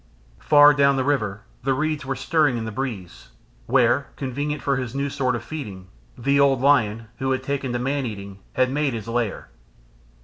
[0.39, 3.27] Far down the river the reeds were stirring in the breeze,
[3.67, 7.77] where, convenient for his new sort of feeding, the old lion, who had taken to
[7.77, 9.49] man eating, had made his lair.